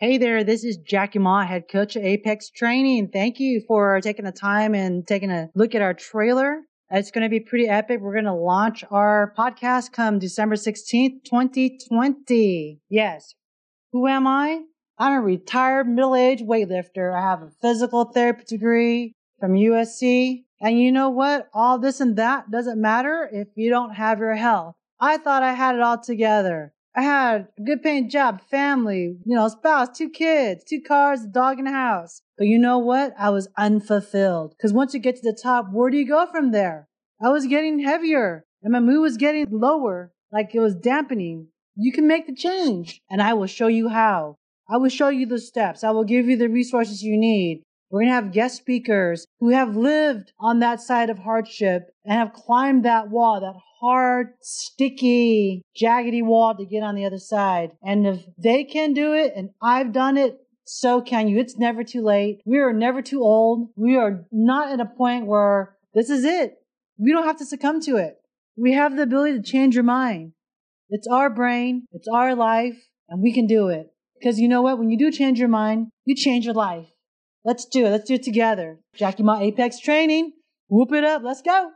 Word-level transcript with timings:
Hey 0.00 0.16
there, 0.16 0.44
this 0.44 0.62
is 0.62 0.76
Jackie 0.76 1.18
Ma, 1.18 1.44
head 1.44 1.64
coach 1.68 1.96
at 1.96 2.04
Apex 2.04 2.50
Training. 2.50 3.08
Thank 3.08 3.40
you 3.40 3.60
for 3.66 4.00
taking 4.00 4.26
the 4.26 4.30
time 4.30 4.72
and 4.72 5.04
taking 5.04 5.32
a 5.32 5.50
look 5.56 5.74
at 5.74 5.82
our 5.82 5.92
trailer. 5.92 6.60
It's 6.88 7.10
going 7.10 7.24
to 7.24 7.28
be 7.28 7.40
pretty 7.40 7.66
epic. 7.66 7.98
We're 8.00 8.12
going 8.12 8.26
to 8.26 8.32
launch 8.32 8.84
our 8.92 9.34
podcast 9.36 9.90
come 9.90 10.20
December 10.20 10.54
16th, 10.54 11.24
2020. 11.24 12.78
Yes. 12.88 13.34
Who 13.90 14.06
am 14.06 14.28
I? 14.28 14.60
I'm 14.98 15.14
a 15.14 15.20
retired 15.20 15.88
middle-aged 15.88 16.46
weightlifter. 16.46 17.12
I 17.12 17.20
have 17.20 17.42
a 17.42 17.50
physical 17.60 18.04
therapy 18.04 18.44
degree 18.46 19.14
from 19.40 19.54
USC. 19.54 20.44
And 20.60 20.78
you 20.78 20.92
know 20.92 21.10
what? 21.10 21.48
All 21.52 21.76
this 21.76 21.98
and 21.98 22.14
that 22.14 22.52
doesn't 22.52 22.80
matter 22.80 23.28
if 23.32 23.48
you 23.56 23.68
don't 23.68 23.96
have 23.96 24.20
your 24.20 24.36
health. 24.36 24.76
I 25.00 25.16
thought 25.16 25.42
I 25.42 25.54
had 25.54 25.74
it 25.74 25.80
all 25.80 26.00
together. 26.00 26.72
I 26.98 27.02
had 27.02 27.46
a 27.56 27.62
good 27.62 27.80
paying 27.80 28.10
job, 28.10 28.40
family, 28.50 29.18
you 29.24 29.36
know, 29.36 29.46
spouse, 29.46 29.96
two 29.96 30.10
kids, 30.10 30.64
two 30.64 30.80
cars, 30.80 31.22
a 31.22 31.28
dog 31.28 31.60
in 31.60 31.68
a 31.68 31.70
house. 31.70 32.22
But 32.36 32.48
you 32.48 32.58
know 32.58 32.78
what? 32.78 33.14
I 33.16 33.30
was 33.30 33.46
unfulfilled. 33.56 34.56
Cause 34.60 34.72
once 34.72 34.94
you 34.94 34.98
get 34.98 35.14
to 35.14 35.22
the 35.22 35.38
top, 35.40 35.66
where 35.70 35.90
do 35.90 35.96
you 35.96 36.08
go 36.08 36.26
from 36.26 36.50
there? 36.50 36.88
I 37.22 37.28
was 37.28 37.46
getting 37.46 37.78
heavier 37.78 38.44
and 38.64 38.72
my 38.72 38.80
mood 38.80 39.00
was 39.00 39.16
getting 39.16 39.46
lower, 39.48 40.10
like 40.32 40.56
it 40.56 40.58
was 40.58 40.74
dampening. 40.74 41.46
You 41.76 41.92
can 41.92 42.08
make 42.08 42.26
the 42.26 42.34
change 42.34 43.00
and 43.08 43.22
I 43.22 43.32
will 43.34 43.46
show 43.46 43.68
you 43.68 43.90
how. 43.90 44.34
I 44.68 44.78
will 44.78 44.88
show 44.88 45.08
you 45.08 45.24
the 45.24 45.38
steps. 45.38 45.84
I 45.84 45.92
will 45.92 46.02
give 46.02 46.26
you 46.26 46.36
the 46.36 46.48
resources 46.48 47.04
you 47.04 47.16
need. 47.16 47.62
We're 47.90 48.00
going 48.00 48.10
to 48.10 48.14
have 48.14 48.32
guest 48.32 48.56
speakers 48.56 49.26
who 49.40 49.50
have 49.50 49.76
lived 49.76 50.32
on 50.38 50.60
that 50.60 50.80
side 50.80 51.08
of 51.08 51.18
hardship 51.18 51.90
and 52.04 52.12
have 52.14 52.32
climbed 52.34 52.84
that 52.84 53.08
wall, 53.08 53.40
that 53.40 53.58
hard, 53.80 54.34
sticky, 54.40 55.62
jaggedy 55.80 56.22
wall 56.22 56.54
to 56.54 56.66
get 56.66 56.82
on 56.82 56.94
the 56.94 57.06
other 57.06 57.18
side. 57.18 57.72
And 57.82 58.06
if 58.06 58.24
they 58.36 58.64
can 58.64 58.92
do 58.92 59.14
it 59.14 59.32
and 59.34 59.50
I've 59.62 59.92
done 59.92 60.16
it, 60.18 60.38
so 60.64 61.00
can 61.00 61.28
you. 61.28 61.38
It's 61.38 61.56
never 61.56 61.82
too 61.82 62.02
late. 62.02 62.42
We 62.44 62.58
are 62.58 62.74
never 62.74 63.00
too 63.00 63.22
old. 63.22 63.68
We 63.74 63.96
are 63.96 64.26
not 64.30 64.70
at 64.70 64.80
a 64.80 64.96
point 64.96 65.26
where 65.26 65.76
this 65.94 66.10
is 66.10 66.24
it. 66.24 66.56
We 66.98 67.12
don't 67.12 67.24
have 67.24 67.38
to 67.38 67.46
succumb 67.46 67.80
to 67.82 67.96
it. 67.96 68.16
We 68.56 68.74
have 68.74 68.96
the 68.96 69.02
ability 69.02 69.38
to 69.38 69.42
change 69.42 69.74
your 69.74 69.84
mind. 69.84 70.32
It's 70.90 71.06
our 71.06 71.30
brain. 71.30 71.86
It's 71.92 72.08
our 72.12 72.34
life 72.34 72.76
and 73.08 73.22
we 73.22 73.32
can 73.32 73.46
do 73.46 73.68
it. 73.68 73.86
Because 74.18 74.38
you 74.38 74.48
know 74.48 74.60
what? 74.60 74.78
When 74.78 74.90
you 74.90 74.98
do 74.98 75.10
change 75.10 75.38
your 75.38 75.48
mind, 75.48 75.88
you 76.04 76.14
change 76.14 76.44
your 76.44 76.54
life. 76.54 76.88
Let's 77.44 77.64
do 77.64 77.86
it. 77.86 77.90
Let's 77.90 78.04
do 78.04 78.14
it 78.14 78.22
together. 78.22 78.78
Jackie 78.94 79.22
Ma 79.22 79.38
Apex 79.38 79.80
Training. 79.80 80.32
Whoop 80.68 80.92
it 80.92 81.04
up. 81.04 81.22
Let's 81.24 81.42
go. 81.42 81.70